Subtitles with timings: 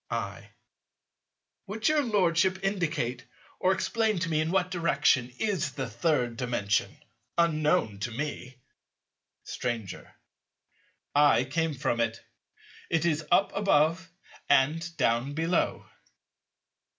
[0.09, 0.49] I.
[1.67, 3.23] Would your Lordship indicate
[3.59, 6.97] or explain to me in what direction is the Third Dimension,
[7.37, 8.57] unknown to me?
[9.43, 10.15] Stranger.
[11.13, 12.19] I came from it.
[12.89, 14.09] It is up above
[14.49, 15.85] and down below.